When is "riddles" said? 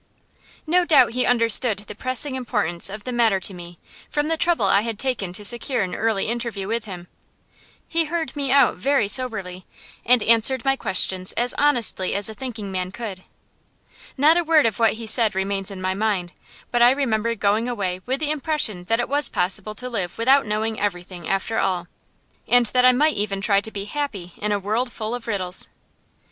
25.27-25.69